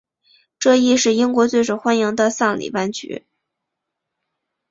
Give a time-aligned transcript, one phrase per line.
[0.57, 3.27] 这亦是英国最受欢迎的丧礼挽曲。